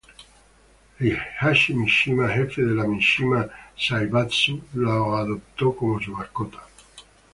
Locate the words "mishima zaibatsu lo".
2.87-5.13